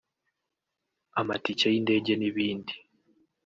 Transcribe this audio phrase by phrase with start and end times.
[1.19, 2.73] amatike y’indege n’ibindi